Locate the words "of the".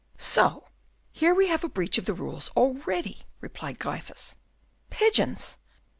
1.99-2.15